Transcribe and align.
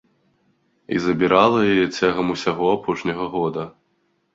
І 0.95 1.01
забірала 1.05 1.59
яе 1.75 1.85
цягам 1.97 2.27
усяго 2.39 2.65
апошняга 2.81 3.33
года. 3.41 3.73